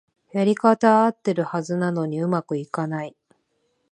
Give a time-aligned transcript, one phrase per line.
[0.31, 3.15] やり方はあってるはずなのに上手くいかない